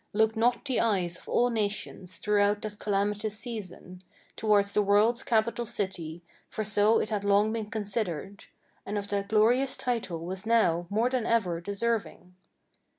[0.13, 4.01] Looked not the eyes of all nations, throughout that calamitous season,
[4.35, 8.45] Towards the world's capital city, for so it had long been considered,
[8.83, 12.33] And of that glorious title was now, more than ever, deserving?